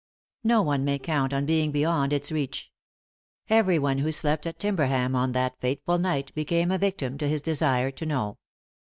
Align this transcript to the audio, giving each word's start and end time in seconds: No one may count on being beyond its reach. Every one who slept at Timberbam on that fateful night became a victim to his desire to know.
No 0.43 0.63
one 0.63 0.83
may 0.83 0.97
count 0.97 1.31
on 1.31 1.45
being 1.45 1.71
beyond 1.71 2.11
its 2.11 2.31
reach. 2.31 2.71
Every 3.49 3.77
one 3.77 3.99
who 3.99 4.11
slept 4.11 4.47
at 4.47 4.57
Timberbam 4.57 5.15
on 5.15 5.33
that 5.33 5.59
fateful 5.61 5.99
night 5.99 6.33
became 6.33 6.71
a 6.71 6.79
victim 6.79 7.19
to 7.19 7.27
his 7.29 7.43
desire 7.43 7.91
to 7.91 8.05
know. 8.07 8.37